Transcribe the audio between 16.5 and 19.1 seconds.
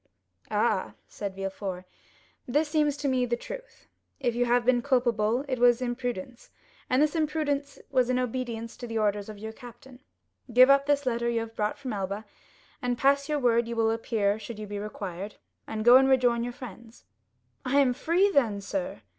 friends. "I am free, then, sir?"